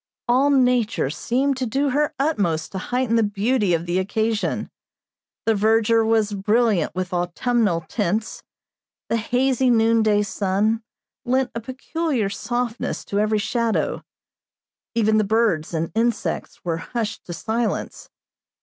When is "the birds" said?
15.19-15.71